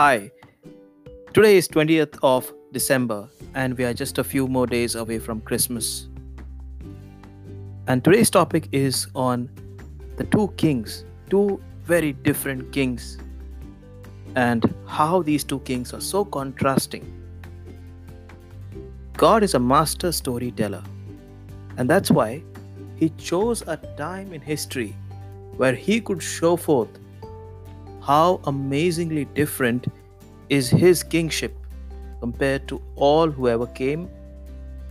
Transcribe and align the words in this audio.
Hi, 0.00 0.30
today 1.34 1.58
is 1.58 1.68
20th 1.68 2.18
of 2.22 2.50
December, 2.72 3.28
and 3.54 3.76
we 3.76 3.84
are 3.84 3.92
just 3.92 4.16
a 4.16 4.24
few 4.24 4.46
more 4.46 4.66
days 4.66 4.94
away 4.94 5.18
from 5.18 5.42
Christmas. 5.42 6.08
And 7.86 8.02
today's 8.02 8.30
topic 8.30 8.66
is 8.72 9.08
on 9.14 9.50
the 10.16 10.24
two 10.24 10.54
kings, 10.56 11.04
two 11.28 11.60
very 11.82 12.12
different 12.12 12.72
kings, 12.72 13.18
and 14.36 14.74
how 14.86 15.20
these 15.20 15.44
two 15.44 15.58
kings 15.58 15.92
are 15.92 16.00
so 16.00 16.24
contrasting. 16.24 17.04
God 19.18 19.42
is 19.42 19.52
a 19.52 19.60
master 19.60 20.12
storyteller, 20.12 20.82
and 21.76 21.90
that's 21.90 22.10
why 22.10 22.42
He 22.96 23.10
chose 23.18 23.62
a 23.66 23.76
time 23.98 24.32
in 24.32 24.40
history 24.40 24.96
where 25.58 25.74
He 25.74 26.00
could 26.00 26.22
show 26.22 26.56
forth 26.56 26.88
how 28.00 28.40
amazingly 28.44 29.24
different 29.26 29.86
is 30.50 30.68
his 30.68 31.02
kingship 31.02 31.54
compared 32.20 32.68
to 32.68 32.82
all 32.96 33.30
who 33.30 33.48
ever 33.48 33.66
came 33.68 34.08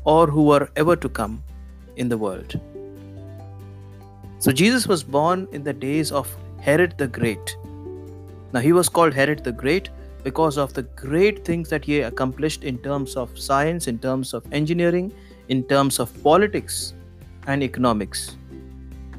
or 0.06 0.26
who 0.26 0.44
were 0.44 0.70
ever 0.76 0.96
to 0.96 1.10
come 1.10 1.44
in 1.98 2.10
the 2.10 2.18
world. 2.18 2.60
So, 4.40 4.52
Jesus 4.52 4.88
was 4.88 5.04
born 5.04 5.48
in 5.52 5.64
the 5.64 5.74
days 5.74 6.12
of 6.12 6.34
Herod 6.62 6.98
the 6.98 7.08
Great. 7.08 7.58
Now, 8.54 8.62
he 8.62 8.72
was 8.72 8.88
called 8.88 9.14
Herod 9.14 9.44
the 9.44 9.52
Great 9.52 9.90
because 10.24 10.58
of 10.58 10.74
the 10.74 10.84
great 10.84 11.44
things 11.46 11.70
that 11.70 11.84
he 11.84 12.00
accomplished 12.02 12.64
in 12.64 12.78
terms 12.78 13.16
of 13.16 13.38
science, 13.38 13.88
in 13.88 14.00
terms 14.00 14.34
of 14.34 14.46
engineering, 14.54 15.12
in 15.50 15.64
terms 15.64 16.00
of 16.00 16.24
politics 16.24 16.94
and 17.48 17.62
economics. 17.62 18.38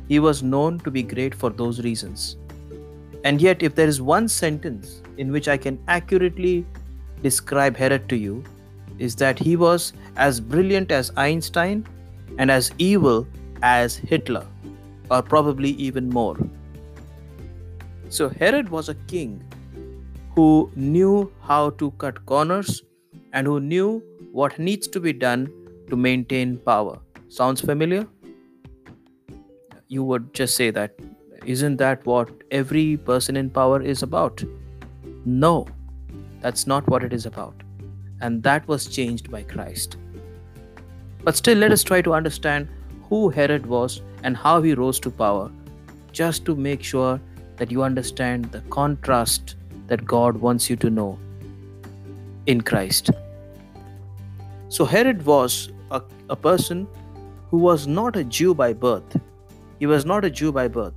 He 0.09 0.19
was 0.19 0.43
known 0.43 0.81
to 0.81 0.91
be 0.91 1.03
great 1.03 1.35
for 1.35 1.51
those 1.51 1.85
reasons. 1.85 2.37
And 3.25 3.41
yet, 3.41 3.63
if 3.63 3.75
there 3.75 3.89
is 3.89 4.01
one 4.01 4.27
sentence 4.27 5.03
in 5.17 5.33
which 5.33 5.49
I 5.49 5.57
can 5.57 5.79
accurately 5.89 6.67
describe 7.23 7.77
Herod 7.77 8.09
to 8.09 8.17
you, 8.17 8.45
is 8.99 9.17
that 9.17 9.39
he 9.39 9.57
was 9.57 9.93
as 10.17 10.41
brilliant 10.41 10.91
as 10.93 11.11
Einstein 11.17 11.87
and 12.39 12.51
as 12.51 12.71
evil 12.79 13.27
as 13.63 13.97
Hitler, 13.97 14.47
or 15.11 15.23
probably 15.23 15.71
even 15.71 16.09
more. 16.09 16.37
So, 18.09 18.29
Herod 18.29 18.69
was 18.69 18.89
a 18.89 18.95
king 18.95 19.43
who 20.35 20.71
knew 20.75 21.33
how 21.43 21.71
to 21.71 21.91
cut 21.93 22.25
corners 22.27 22.83
and 23.33 23.47
who 23.47 23.61
knew 23.61 24.03
what 24.33 24.59
needs 24.59 24.89
to 24.89 25.01
be 25.01 25.13
done 25.13 25.53
to 25.89 25.97
maintain 25.97 26.59
power. 26.59 26.99
Sounds 27.29 27.61
familiar? 27.61 28.07
You 29.89 30.05
would 30.05 30.33
just 30.35 30.57
say 30.57 30.71
that 30.71 30.95
isn't 31.47 31.77
that 31.77 32.05
what 32.05 32.31
every 32.51 32.97
person 32.97 33.37
in 33.37 33.51
power 33.51 33.81
is 33.81 34.03
about? 34.03 34.43
No, 35.25 35.67
that's 36.41 36.67
not 36.67 36.87
what 36.89 37.05
it 37.05 37.13
is 37.13 37.27
about. 37.27 37.55
And 38.21 38.43
that 38.43 38.67
was 38.69 38.87
changed 38.87 39.31
by 39.31 39.43
Christ. 39.43 39.97
But 41.23 41.37
still, 41.37 41.59
let 41.59 41.73
us 41.73 41.83
try 41.83 42.03
to 42.03 42.15
understand 42.15 42.69
who 43.09 43.29
Herod 43.29 43.67
was 43.67 44.03
and 44.23 44.37
how 44.37 44.63
he 44.63 44.75
rose 44.75 45.01
to 45.01 45.11
power, 45.11 45.51
just 46.13 46.45
to 46.47 46.55
make 46.55 46.83
sure 46.83 47.21
that 47.57 47.71
you 47.71 47.83
understand 47.83 48.47
the 48.47 48.61
contrast 48.63 49.57
that 49.87 50.05
God 50.05 50.37
wants 50.37 50.71
you 50.71 50.77
to 50.77 50.91
know 50.91 51.19
in 52.47 52.61
Christ. 52.61 53.11
So, 54.69 54.85
Herod 54.85 55.25
was 55.27 55.71
a, 55.91 56.03
a 56.29 56.37
person 56.37 56.87
who 57.51 57.59
was 57.59 57.87
not 57.87 58.17
a 58.17 58.25
Jew 58.25 58.55
by 58.55 58.73
birth. 58.73 59.21
He 59.79 59.87
was 59.87 60.05
not 60.05 60.25
a 60.25 60.31
Jew 60.31 60.53
by 60.53 60.69
birth 60.69 60.95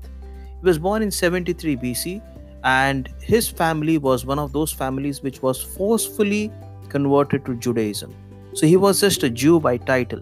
he 0.63 0.67
was 0.67 0.79
born 0.79 1.01
in 1.01 1.11
73 1.11 1.75
BC, 1.75 2.21
and 2.63 3.09
his 3.19 3.49
family 3.49 3.97
was 3.97 4.25
one 4.25 4.39
of 4.39 4.53
those 4.53 4.71
families 4.71 5.21
which 5.21 5.41
was 5.41 5.61
forcefully 5.61 6.51
converted 6.89 7.45
to 7.45 7.55
Judaism. 7.55 8.13
So 8.53 8.65
he 8.67 8.77
was 8.77 9.01
just 9.01 9.23
a 9.23 9.29
Jew 9.29 9.59
by 9.59 9.77
title, 9.77 10.21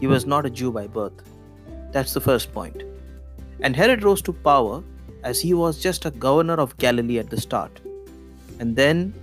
he 0.00 0.06
was 0.06 0.26
not 0.26 0.46
a 0.46 0.50
Jew 0.50 0.70
by 0.70 0.86
birth. 0.86 1.22
That's 1.92 2.12
the 2.12 2.20
first 2.20 2.52
point. 2.52 2.82
And 3.60 3.74
Herod 3.74 4.02
rose 4.02 4.20
to 4.22 4.32
power 4.32 4.82
as 5.22 5.40
he 5.40 5.54
was 5.54 5.80
just 5.80 6.04
a 6.04 6.10
governor 6.10 6.54
of 6.54 6.76
Galilee 6.78 7.18
at 7.18 7.30
the 7.30 7.40
start. 7.40 7.80
And 8.58 8.76
then, 8.76 9.14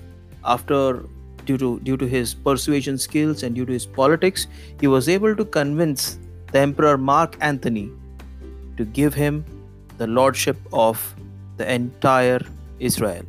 after 0.43 1.03
due 1.45 1.57
to 1.57 1.79
due 1.81 1.97
to 1.97 2.07
his 2.07 2.33
persuasion 2.33 2.97
skills 2.97 3.43
and 3.43 3.55
due 3.55 3.65
to 3.65 3.73
his 3.73 3.85
politics, 3.85 4.47
he 4.79 4.87
was 4.87 5.09
able 5.09 5.35
to 5.35 5.45
convince 5.45 6.17
the 6.51 6.59
emperor 6.59 6.97
Mark 6.97 7.37
Antony 7.41 7.89
to 8.77 8.85
give 8.85 9.13
him 9.13 9.45
the 9.97 10.07
lordship 10.07 10.57
of 10.73 11.15
the 11.61 11.71
entire 11.73 12.41
Israel. 12.79 13.25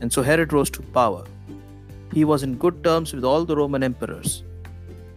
And 0.00 0.12
so 0.12 0.22
Herod 0.22 0.52
rose 0.52 0.70
to 0.76 0.82
power. 0.98 1.24
He 2.12 2.24
was 2.24 2.42
in 2.42 2.56
good 2.64 2.82
terms 2.84 3.12
with 3.12 3.24
all 3.24 3.44
the 3.44 3.56
Roman 3.56 3.82
emperors, 3.82 4.42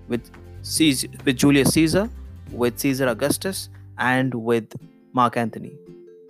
with, 0.07 0.29
Caesar, 0.61 1.07
with 1.25 1.38
Julius 1.38 1.73
Caesar, 1.73 2.09
with 2.51 2.79
Caesar 2.79 3.07
Augustus, 3.07 3.69
and 3.97 4.33
with 4.33 4.75
Mark 5.13 5.38
Antony. 5.38 5.73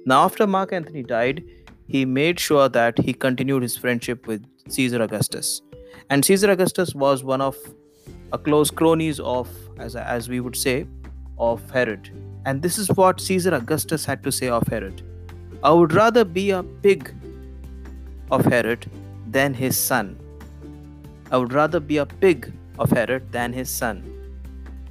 Now, 0.05 0.23
after 0.25 0.45
Mark 0.47 0.73
Antony 0.73 1.03
died, 1.03 1.43
he 1.87 2.05
made 2.05 2.39
sure 2.39 2.69
that 2.69 2.99
he 2.99 3.13
continued 3.13 3.63
his 3.63 3.75
friendship 3.77 4.27
with 4.27 4.45
Caesar 4.67 5.01
Augustus. 5.01 5.61
And 6.09 6.25
Caesar 6.25 6.51
Augustus 6.51 6.93
was 6.93 7.23
one 7.23 7.41
of 7.41 7.57
a 8.31 8.37
close 8.37 8.69
cronies 8.69 9.19
of, 9.19 9.49
as, 9.77 9.95
as 9.95 10.29
we 10.29 10.39
would 10.39 10.55
say, 10.55 10.87
of 11.37 11.69
Herod. 11.71 12.11
And 12.45 12.61
this 12.61 12.77
is 12.77 12.89
what 12.89 13.19
Caesar 13.21 13.53
Augustus 13.53 14.05
had 14.05 14.23
to 14.23 14.31
say 14.31 14.49
of 14.49 14.67
Herod 14.67 15.01
I 15.61 15.71
would 15.71 15.93
rather 15.93 16.23
be 16.23 16.51
a 16.51 16.63
pig 16.63 17.13
of 18.31 18.45
Herod 18.45 18.89
than 19.27 19.53
his 19.53 19.75
son. 19.77 20.17
I 21.31 21.37
would 21.37 21.53
rather 21.53 21.79
be 21.79 21.97
a 21.97 22.05
pig 22.05 22.51
of 22.77 22.91
Herod 22.91 23.31
than 23.31 23.51
his 23.51 23.69
son. 23.69 23.97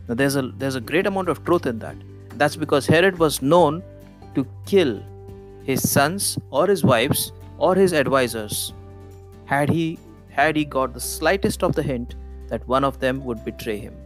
Now 0.09 0.15
there's 0.15 0.37
a 0.37 0.43
there's 0.59 0.75
a 0.75 0.81
great 0.81 1.07
amount 1.07 1.29
of 1.29 1.45
truth 1.45 1.67
in 1.67 1.79
that. 1.79 1.97
That's 2.37 2.57
because 2.57 2.87
Herod 2.87 3.19
was 3.19 3.41
known 3.41 3.83
to 4.35 4.47
kill 4.67 5.03
his 5.65 5.89
sons 5.91 6.39
or 6.51 6.67
his 6.67 6.85
wives 6.85 7.33
or 7.59 7.75
his 7.75 7.93
advisors 7.93 8.73
had 9.47 9.71
he 9.71 9.99
had 10.31 10.55
he 10.55 10.65
got 10.65 10.93
the 10.95 11.01
slightest 11.01 11.63
of 11.63 11.75
the 11.75 11.83
hint 11.83 12.15
that 12.49 12.67
one 12.69 12.85
of 12.85 13.01
them 13.01 13.25
would 13.25 13.45
betray 13.45 13.79
him. 13.79 13.97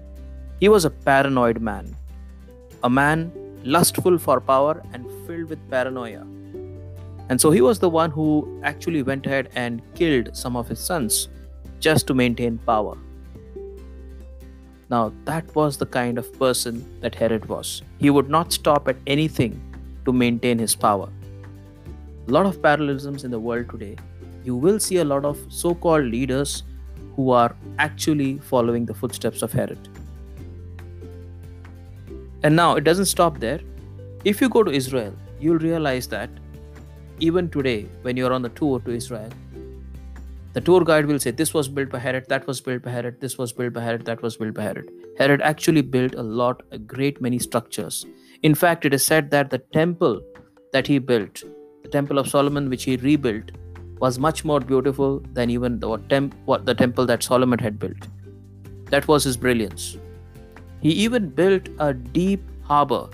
He 0.60 0.68
was 0.68 0.84
a 0.84 0.90
paranoid 0.90 1.60
man 1.60 1.96
a 2.84 2.90
man 2.90 3.32
lustful 3.64 4.18
for 4.18 4.40
power 4.40 4.82
and 4.92 5.06
filled 5.26 5.48
with 5.48 5.70
paranoia. 5.70 6.26
And 7.28 7.40
so 7.40 7.50
he 7.50 7.60
was 7.60 7.78
the 7.78 7.88
one 7.88 8.10
who 8.10 8.60
actually 8.64 9.02
went 9.02 9.26
ahead 9.26 9.50
and 9.54 9.80
killed 9.94 10.36
some 10.36 10.56
of 10.56 10.68
his 10.68 10.80
sons 10.80 11.28
just 11.80 12.06
to 12.08 12.14
maintain 12.14 12.58
power. 12.58 12.98
Now, 14.90 15.12
that 15.24 15.54
was 15.54 15.78
the 15.78 15.86
kind 15.86 16.18
of 16.18 16.30
person 16.38 16.84
that 17.00 17.14
Herod 17.14 17.46
was. 17.46 17.82
He 17.98 18.10
would 18.10 18.28
not 18.28 18.52
stop 18.52 18.88
at 18.88 18.96
anything 19.06 19.60
to 20.04 20.12
maintain 20.12 20.58
his 20.58 20.74
power. 20.74 21.08
A 22.28 22.30
lot 22.30 22.46
of 22.46 22.60
parallelisms 22.62 23.24
in 23.24 23.30
the 23.30 23.40
world 23.40 23.70
today. 23.70 23.96
You 24.44 24.54
will 24.56 24.78
see 24.78 24.98
a 24.98 25.04
lot 25.04 25.24
of 25.24 25.38
so 25.48 25.74
called 25.74 26.04
leaders 26.04 26.64
who 27.16 27.30
are 27.30 27.56
actually 27.78 28.38
following 28.38 28.84
the 28.84 28.94
footsteps 28.94 29.42
of 29.42 29.52
Herod. 29.52 29.88
And 32.42 32.56
now 32.56 32.74
it 32.76 32.84
doesn't 32.84 33.06
stop 33.06 33.38
there. 33.38 33.60
If 34.24 34.40
you 34.40 34.48
go 34.48 34.62
to 34.62 34.70
Israel, 34.70 35.14
you'll 35.40 35.58
realize 35.58 36.08
that 36.08 36.30
even 37.18 37.48
today, 37.48 37.86
when 38.02 38.16
you're 38.16 38.32
on 38.32 38.42
the 38.42 38.48
tour 38.50 38.80
to 38.80 38.90
Israel, 38.90 39.30
the 40.54 40.60
tour 40.60 40.84
guide 40.84 41.06
will 41.06 41.18
say, 41.18 41.30
This 41.30 41.54
was 41.54 41.68
built 41.68 41.90
by 41.90 41.98
Herod, 41.98 42.26
that 42.28 42.46
was 42.46 42.60
built 42.60 42.82
by 42.82 42.90
Herod, 42.90 43.20
this 43.20 43.38
was 43.38 43.52
built 43.52 43.72
by 43.72 43.82
Herod, 43.82 44.04
that 44.04 44.22
was 44.22 44.36
built 44.36 44.54
by 44.54 44.62
Herod. 44.62 44.90
Herod 45.18 45.40
actually 45.40 45.82
built 45.82 46.14
a 46.14 46.22
lot, 46.22 46.62
a 46.72 46.78
great 46.78 47.20
many 47.22 47.38
structures. 47.38 48.04
In 48.42 48.54
fact, 48.54 48.84
it 48.84 48.92
is 48.92 49.04
said 49.04 49.30
that 49.30 49.50
the 49.50 49.58
temple 49.58 50.20
that 50.72 50.86
he 50.86 50.98
built, 50.98 51.42
the 51.82 51.88
Temple 51.88 52.18
of 52.18 52.28
Solomon, 52.28 52.68
which 52.68 52.84
he 52.84 52.96
rebuilt, 52.96 53.52
was 53.98 54.18
much 54.18 54.44
more 54.44 54.58
beautiful 54.58 55.20
than 55.32 55.48
even 55.48 55.78
the, 55.78 55.96
temp- 56.08 56.34
what 56.44 56.66
the 56.66 56.74
temple 56.74 57.06
that 57.06 57.22
Solomon 57.22 57.58
had 57.58 57.78
built. 57.78 58.08
That 58.90 59.06
was 59.06 59.24
his 59.24 59.36
brilliance. 59.36 59.96
He 60.82 60.90
even 60.90 61.28
built 61.28 61.68
a 61.78 61.94
deep 61.94 62.42
harbor 62.62 63.08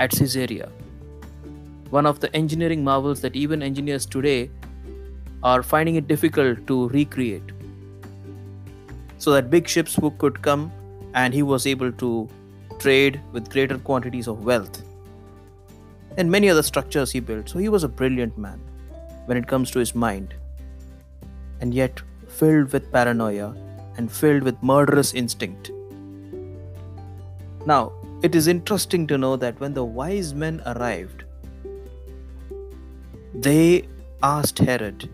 at 0.00 0.10
Caesarea, 0.10 0.68
one 1.90 2.04
of 2.04 2.18
the 2.18 2.34
engineering 2.34 2.82
marvels 2.82 3.20
that 3.20 3.36
even 3.36 3.62
engineers 3.62 4.06
today 4.06 4.50
are 5.44 5.62
finding 5.62 5.94
it 5.94 6.08
difficult 6.08 6.66
to 6.66 6.88
recreate. 6.88 7.52
So 9.18 9.30
that 9.30 9.50
big 9.50 9.68
ships 9.68 9.96
could 10.18 10.42
come 10.42 10.72
and 11.14 11.32
he 11.32 11.44
was 11.44 11.64
able 11.64 11.92
to 11.92 12.28
trade 12.80 13.20
with 13.30 13.50
greater 13.50 13.78
quantities 13.78 14.26
of 14.26 14.44
wealth. 14.44 14.82
And 16.16 16.28
many 16.28 16.48
other 16.48 16.62
structures 16.64 17.12
he 17.12 17.20
built. 17.20 17.48
So 17.48 17.60
he 17.60 17.68
was 17.68 17.84
a 17.84 17.88
brilliant 17.88 18.36
man 18.36 18.60
when 19.26 19.36
it 19.36 19.46
comes 19.46 19.70
to 19.70 19.78
his 19.78 19.94
mind. 19.94 20.34
And 21.60 21.72
yet 21.72 22.02
filled 22.26 22.72
with 22.72 22.90
paranoia 22.90 23.54
and 23.96 24.10
filled 24.10 24.42
with 24.42 24.60
murderous 24.60 25.14
instinct. 25.14 25.70
Now, 27.64 27.92
it 28.22 28.34
is 28.34 28.48
interesting 28.48 29.06
to 29.08 29.18
know 29.18 29.36
that 29.36 29.58
when 29.60 29.74
the 29.74 29.84
wise 29.84 30.34
men 30.34 30.60
arrived, 30.66 31.24
they 33.34 33.88
asked 34.22 34.58
Herod 34.58 35.08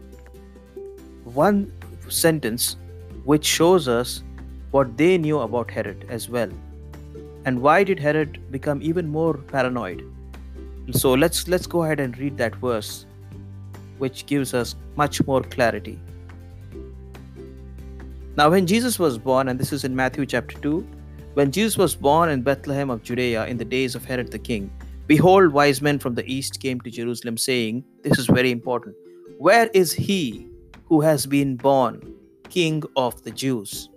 one 1.25 1.73
sentence 2.09 2.77
which 3.25 3.45
shows 3.45 3.87
us 3.87 4.23
what 4.71 4.97
they 4.97 5.19
knew 5.19 5.41
about 5.41 5.71
Herod 5.71 6.07
as 6.09 6.29
well. 6.29 6.51
And 7.45 7.61
why 7.61 7.85
did 7.85 7.99
Herod 8.01 8.51
become 8.51 8.83
even 8.83 9.09
more 9.09 9.35
paranoid? 9.35 10.03
So 10.93 11.13
let's 11.13 11.49
let's 11.49 11.67
go 11.67 11.83
ahead 11.83 12.01
and 12.01 12.17
read 12.19 12.39
that 12.39 12.55
verse 12.57 13.05
which 13.99 14.27
gives 14.27 14.55
us 14.55 14.75
much 14.97 15.25
more 15.27 15.43
clarity. 15.43 15.99
Now 18.37 18.51
when 18.51 18.67
Jesus 18.67 18.99
was 18.99 19.19
born 19.19 19.49
and 19.49 19.59
this 19.61 19.73
is 19.73 19.85
in 19.85 19.95
Matthew 19.95 20.25
chapter 20.25 20.59
2, 20.61 20.87
when 21.39 21.53
Jesus 21.53 21.79
was 21.79 21.95
born 21.95 22.31
in 22.31 22.43
Bethlehem 22.43 22.91
of 22.91 23.05
Judea 23.05 23.47
in 23.47 23.57
the 23.57 23.65
days 23.65 23.95
of 23.95 24.05
Herod 24.05 24.33
the 24.33 24.41
king, 24.41 24.73
behold 25.07 25.53
wise 25.53 25.81
men 25.81 26.01
from 26.01 26.17
the 26.17 26.27
east 26.27 26.59
came 26.59 26.81
to 26.81 26.91
Jerusalem 26.91 27.37
saying, 27.37 27.85
this 28.03 28.19
is 28.19 28.27
very 28.27 28.51
important. 28.51 28.97
Where 29.39 29.71
is 29.73 29.93
he 29.93 30.49
who 30.87 31.01
has 31.01 31.27
been 31.27 31.55
born 31.55 32.13
king 32.49 32.83
of 32.97 33.23
the 33.23 33.31
Jews? 33.31 33.89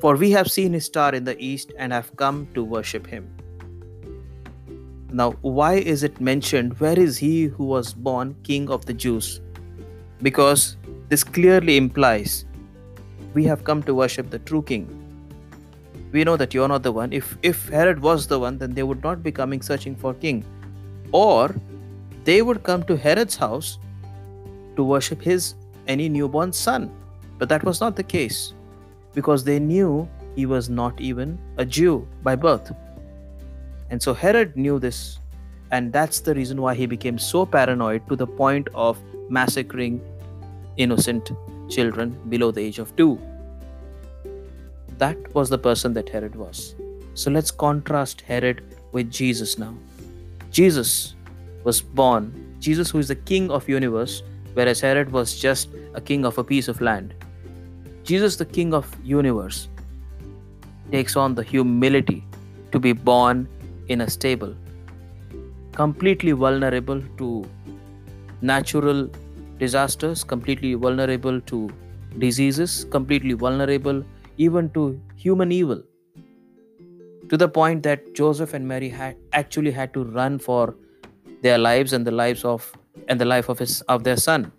For 0.00 0.16
we 0.16 0.32
have 0.32 0.50
seen 0.50 0.72
his 0.72 0.86
star 0.86 1.14
in 1.14 1.22
the 1.22 1.38
east 1.38 1.72
and 1.78 1.92
have 1.92 2.16
come 2.16 2.48
to 2.54 2.64
worship 2.64 3.06
him. 3.06 3.32
Now, 5.12 5.36
why 5.42 5.74
is 5.74 6.02
it 6.02 6.20
mentioned, 6.20 6.80
Where 6.80 6.98
is 6.98 7.16
he 7.18 7.44
who 7.44 7.66
was 7.66 7.94
born 7.94 8.34
king 8.42 8.68
of 8.68 8.84
the 8.84 8.94
Jews? 8.94 9.40
Because 10.22 10.76
this 11.08 11.22
clearly 11.22 11.76
implies 11.76 12.46
we 13.32 13.44
have 13.44 13.62
come 13.62 13.80
to 13.84 13.94
worship 13.94 14.30
the 14.30 14.40
true 14.40 14.62
king. 14.62 15.07
We 16.12 16.24
know 16.24 16.36
that 16.36 16.54
you're 16.54 16.68
not 16.68 16.82
the 16.82 16.92
one. 16.92 17.12
If, 17.12 17.36
if 17.42 17.68
Herod 17.68 18.00
was 18.00 18.26
the 18.26 18.38
one, 18.38 18.58
then 18.58 18.74
they 18.74 18.82
would 18.82 19.02
not 19.02 19.22
be 19.22 19.30
coming 19.30 19.60
searching 19.60 19.94
for 19.94 20.14
king. 20.14 20.44
Or 21.12 21.54
they 22.24 22.42
would 22.42 22.62
come 22.62 22.82
to 22.84 22.96
Herod's 22.96 23.36
house 23.36 23.78
to 24.76 24.84
worship 24.84 25.22
his 25.22 25.54
any 25.86 26.08
newborn 26.08 26.52
son. 26.52 26.90
But 27.38 27.48
that 27.50 27.64
was 27.64 27.80
not 27.80 27.96
the 27.96 28.02
case 28.02 28.52
because 29.14 29.44
they 29.44 29.58
knew 29.58 30.08
he 30.34 30.46
was 30.46 30.68
not 30.68 31.00
even 31.00 31.38
a 31.56 31.64
Jew 31.64 32.06
by 32.22 32.36
birth. 32.36 32.72
And 33.90 34.02
so 34.02 34.14
Herod 34.14 34.56
knew 34.56 34.78
this, 34.78 35.18
and 35.70 35.92
that's 35.92 36.20
the 36.20 36.34
reason 36.34 36.60
why 36.60 36.74
he 36.74 36.86
became 36.86 37.18
so 37.18 37.44
paranoid 37.46 38.06
to 38.08 38.16
the 38.16 38.26
point 38.26 38.68
of 38.74 38.98
massacring 39.28 40.00
innocent 40.76 41.32
children 41.68 42.16
below 42.28 42.50
the 42.50 42.60
age 42.60 42.78
of 42.78 42.94
two. 42.96 43.18
That 44.98 45.34
was 45.34 45.48
the 45.48 45.58
person 45.58 45.92
that 45.94 46.08
Herod 46.08 46.34
was. 46.36 46.74
So 47.14 47.30
let's 47.30 47.50
contrast 47.50 48.20
Herod 48.20 48.62
with 48.92 49.10
Jesus 49.10 49.58
now. 49.58 49.74
Jesus 50.50 51.14
was 51.64 51.80
born, 51.80 52.56
Jesus, 52.58 52.90
who 52.90 52.98
is 52.98 53.08
the 53.08 53.14
king 53.14 53.50
of 53.50 53.68
universe, 53.68 54.22
whereas 54.54 54.80
Herod 54.80 55.10
was 55.10 55.38
just 55.38 55.68
a 55.94 56.00
king 56.00 56.24
of 56.24 56.38
a 56.38 56.44
piece 56.44 56.68
of 56.68 56.80
land. 56.80 57.14
Jesus, 58.08 58.36
the 58.36 58.46
King 58.46 58.72
of 58.72 58.86
universe, 59.04 59.68
takes 60.90 61.14
on 61.14 61.34
the 61.34 61.42
humility 61.42 62.24
to 62.72 62.80
be 62.80 62.92
born 62.94 63.46
in 63.88 64.00
a 64.00 64.08
stable, 64.08 64.54
completely 65.72 66.32
vulnerable 66.32 67.02
to 67.18 67.44
natural 68.40 69.10
disasters, 69.58 70.24
completely 70.24 70.72
vulnerable 70.72 71.38
to 71.42 71.68
diseases, 72.16 72.86
completely 72.90 73.34
vulnerable 73.34 74.02
even 74.38 74.70
to 74.70 75.00
human 75.16 75.52
evil. 75.52 75.82
To 77.28 77.36
the 77.36 77.48
point 77.48 77.82
that 77.82 78.14
Joseph 78.14 78.54
and 78.54 78.66
Mary 78.66 78.88
had 78.88 79.16
actually 79.32 79.70
had 79.70 79.92
to 79.94 80.04
run 80.04 80.38
for 80.38 80.74
their 81.42 81.58
lives 81.58 81.92
and 81.92 82.06
the 82.06 82.10
lives 82.10 82.44
of 82.44 82.72
and 83.08 83.20
the 83.20 83.24
life 83.24 83.48
of 83.48 83.58
his 83.58 83.80
of 83.82 84.04
their 84.04 84.16
son 84.16 84.50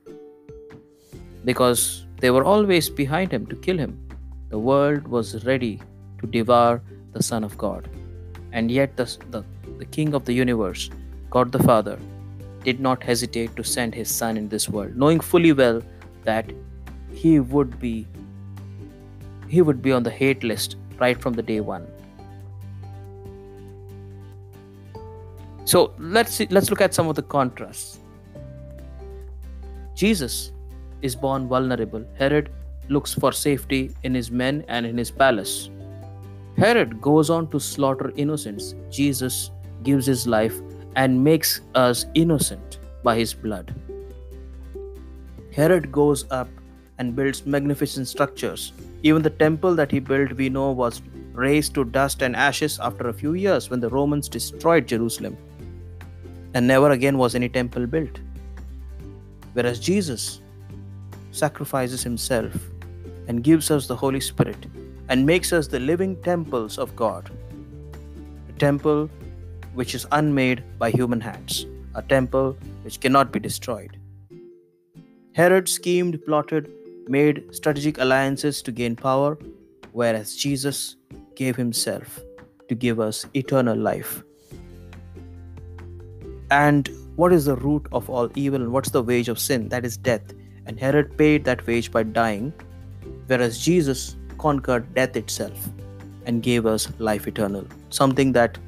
because 1.46 2.06
they 2.20 2.31
were 2.31 2.44
always 2.44 2.90
behind 2.90 3.31
him 3.31 3.46
to 3.48 3.56
kill 3.56 3.78
him. 3.78 3.98
The 4.50 4.60
world 4.60 5.08
was 5.08 5.46
ready 5.46 5.82
to 6.20 6.28
devour 6.28 6.82
the 7.14 7.24
Son 7.24 7.44
of 7.44 7.58
God. 7.58 7.90
And 8.52 8.72
yet, 8.72 8.98
the, 8.98 9.06
the, 9.30 9.44
the 9.78 9.86
King 9.86 10.14
of 10.14 10.25
the 10.25 10.34
universe, 10.34 10.90
God 11.30 11.52
the 11.52 11.64
Father, 11.64 11.98
did 12.64 12.80
not 12.80 13.02
hesitate 13.02 13.56
to 13.56 13.64
send 13.64 13.96
his 13.96 14.10
Son 14.10 14.36
in 14.36 14.50
this 14.50 14.68
world, 14.68 14.96
knowing 14.96 15.20
fully 15.20 15.54
well 15.54 15.82
that 16.24 16.52
he 17.12 17.40
would 17.40 17.80
be 17.80 18.08
he 19.50 19.62
would 19.62 19.81
be 19.81 19.92
on 19.92 20.04
the 20.04 20.12
hate 20.12 20.44
list 20.44 20.75
right 21.00 21.19
from 21.19 21.34
the 21.34 21.42
day 21.42 21.60
one. 21.60 21.88
So 25.66 25.94
let's 26.00 26.34
see, 26.34 26.48
let's 26.50 26.69
look 26.69 26.81
at 26.81 26.94
some 26.94 27.07
of 27.07 27.16
the 27.16 27.22
contrasts. 27.22 28.00
Jesus 29.96 30.51
is 31.01 31.16
born 31.16 31.48
vulnerable. 31.48 32.06
Herod 32.18 32.51
looks 32.90 33.13
for 33.13 33.31
safety 33.31 33.96
in 34.04 34.13
his 34.13 34.31
men 34.31 34.63
and 34.68 34.86
in 34.86 34.98
his 34.98 35.12
palace. 35.12 35.69
Herod 36.57 37.01
goes 37.01 37.30
on 37.30 37.50
to 37.51 37.60
slaughter 37.60 38.12
innocents. 38.16 38.75
Jesus 38.90 39.51
gives 39.84 40.06
his 40.06 40.28
life 40.28 40.60
and 40.96 41.24
makes 41.24 41.62
us 41.75 42.06
innocent 42.16 42.80
by 43.04 43.16
his 43.16 43.34
blood. 43.34 43.74
Herod 45.54 45.92
goes 45.92 46.25
up 46.31 46.50
and 47.00 47.16
builds 47.16 47.46
magnificent 47.46 48.07
structures. 48.07 48.74
Even 49.04 49.22
the 49.22 49.30
temple 49.30 49.74
that 49.75 49.92
he 49.92 50.00
built, 50.00 50.34
we 50.34 50.50
know, 50.50 50.72
was 50.72 51.01
razed 51.34 51.74
to 51.74 51.86
dust 51.86 52.22
and 52.22 52.36
ashes 52.36 52.80
after 52.80 53.07
a 53.07 53.13
few 53.13 53.34
years 53.34 53.69
when 53.69 53.80
the 53.80 53.90
Romans 53.90 54.30
destroyed 54.30 54.88
Jerusalem. 54.88 55.38
And 56.54 56.68
never 56.68 56.92
again 56.92 57.18
was 57.18 57.36
any 57.36 57.50
temple 57.50 57.88
built. 57.88 58.19
Whereas 59.54 59.80
Jesus 59.80 60.42
sacrifices 61.31 62.04
himself 62.04 62.54
and 63.28 63.44
gives 63.44 63.72
us 63.72 63.88
the 63.88 63.96
Holy 63.96 64.19
Spirit 64.19 64.66
and 65.07 65.25
makes 65.25 65.54
us 65.54 65.68
the 65.68 65.80
living 65.80 66.22
temples 66.22 66.78
of 66.78 66.96
God. 66.96 67.31
A 68.50 68.60
temple 68.60 69.10
which 69.74 69.96
is 69.96 70.06
unmade 70.12 70.63
by 70.78 70.92
human 70.92 71.22
hands, 71.22 71.66
a 71.96 72.01
temple 72.01 72.57
which 72.84 73.00
cannot 73.00 73.31
be 73.31 73.40
destroyed. 73.40 73.98
Herod 75.34 75.69
schemed, 75.69 76.19
plotted, 76.25 76.72
made 77.10 77.44
strategic 77.52 77.98
alliances 77.98 78.62
to 78.62 78.72
gain 78.72 78.96
power, 78.96 79.38
whereas 79.92 80.36
Jesus 80.36 80.96
gave 81.36 81.56
himself 81.56 82.20
to 82.68 82.76
give 82.76 83.00
us 83.00 83.26
eternal 83.34 83.78
life. 83.78 84.24
And 86.51 86.89
what 87.16 87.34
is 87.34 87.46
the 87.46 87.56
root 87.56 87.88
of 87.92 88.10
all 88.10 88.30
evil 88.36 88.62
and 88.62 88.72
what's 88.72 88.92
the 88.92 89.04
wage 89.04 89.28
of 89.30 89.39
sin? 89.39 89.70
That 89.70 89.86
is 89.86 89.98
death 89.98 90.34
and 90.70 90.80
Herod 90.80 91.18
paid 91.18 91.46
that 91.46 91.66
wage 91.66 91.92
by 91.92 92.04
dying, 92.04 92.54
whereas 93.25 93.60
Jesus 93.60 94.16
conquered 94.38 94.94
death 94.94 95.16
itself 95.16 95.70
and 96.28 96.44
gave 96.44 96.68
us 96.68 96.88
life 97.00 97.28
eternal, 97.28 97.66
something 97.89 98.34
that 98.34 98.60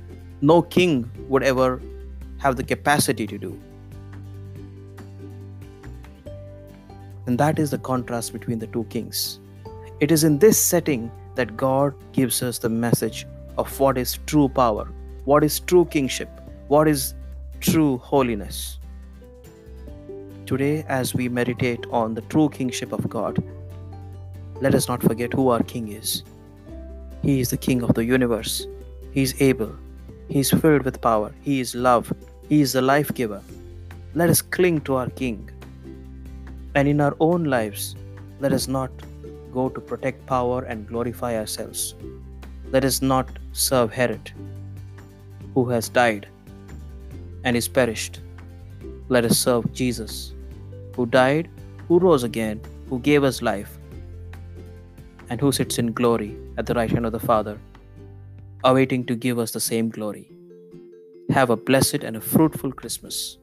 no 0.42 0.64
king 0.64 1.10
would 1.30 1.44
ever 1.44 1.80
have 2.40 2.56
the 2.56 2.64
capacity 2.64 3.28
to 3.28 3.38
do. 3.38 3.60
And 7.26 7.38
that 7.38 7.60
is 7.60 7.72
the 7.72 7.78
contrast 7.78 8.34
between 8.34 8.60
the 8.60 8.68
two 8.68 8.84
kings. 8.86 9.40
It 10.00 10.12
is 10.12 10.24
in 10.24 10.40
this 10.40 10.58
setting 10.58 11.12
that 11.36 11.56
God 11.56 11.94
gives 12.14 12.42
us 12.42 12.58
the 12.58 12.70
message 12.70 13.26
of 13.58 13.80
what 13.80 13.98
is 13.98 14.20
true 14.26 14.50
power, 14.50 14.88
what 15.26 15.44
is 15.44 15.60
true 15.60 15.86
kingship, 15.86 16.30
what 16.68 16.88
is 16.88 17.14
true 17.60 17.98
holiness 18.00 18.80
today 20.52 20.84
as 20.90 21.14
we 21.14 21.30
meditate 21.30 21.86
on 21.92 22.14
the 22.14 22.24
true 22.34 22.50
kingship 22.50 22.92
of 22.92 23.08
God, 23.08 23.42
let 24.60 24.76
us 24.76 24.90
not 24.90 25.02
forget 25.02 25.32
who 25.32 25.48
our 25.48 25.64
King 25.64 25.94
is. 25.94 26.24
He 27.22 27.40
is 27.40 27.52
the 27.52 27.58
King 27.66 27.84
of 27.84 27.94
the 27.94 28.04
universe. 28.04 28.68
He 29.14 29.22
is 29.22 29.34
able. 29.42 29.74
He 30.28 30.42
is 30.42 30.52
filled 30.52 30.84
with 30.84 31.00
power. 31.00 31.32
He 31.42 31.62
is 31.62 31.74
love. 31.74 32.12
He 32.50 32.60
is 32.60 32.74
the 32.74 32.82
life 32.82 33.14
giver. 33.14 33.42
Let 34.14 34.30
us 34.30 34.42
cling 34.42 34.82
to 34.82 34.96
our 34.96 35.10
King. 35.22 35.50
And 36.76 36.88
in 36.88 37.02
our 37.02 37.16
own 37.20 37.44
lives, 37.44 37.96
let 38.40 38.54
us 38.54 38.68
not 38.68 38.92
go 39.54 39.70
to 39.70 39.82
protect 39.82 40.26
power 40.26 40.64
and 40.64 40.88
glorify 40.88 41.38
ourselves. 41.38 41.96
Let 42.72 42.86
us 42.86 43.02
not 43.02 43.28
serve 43.52 43.92
Herod, 43.92 44.32
who 45.54 45.70
has 45.70 45.90
died 45.90 46.28
and 47.44 47.58
is 47.58 47.68
perished. 47.68 48.22
Let 49.10 49.26
us 49.26 49.38
serve 49.38 49.74
Jesus, 49.74 50.34
who 50.96 51.06
died, 51.06 51.50
who 51.88 52.00
rose 52.00 52.24
again, 52.24 52.62
who 52.88 53.00
gave 53.00 53.26
us 53.26 53.42
life, 53.42 53.78
and 55.30 55.42
who 55.42 55.52
sits 55.52 55.78
in 55.78 55.92
glory 55.92 56.38
at 56.58 56.66
the 56.66 56.74
right 56.74 56.90
hand 56.90 57.06
of 57.06 57.12
the 57.12 57.20
Father, 57.20 57.58
awaiting 58.64 59.04
to 59.06 59.16
give 59.16 59.38
us 59.40 59.52
the 59.52 59.60
same 59.60 59.90
glory. 59.90 60.32
Have 61.30 61.50
a 61.50 61.58
blessed 61.58 62.04
and 62.04 62.16
a 62.16 62.22
fruitful 62.22 62.72
Christmas. 62.72 63.38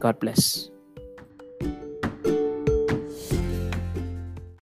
God 0.00 0.18
bless. 0.18 0.70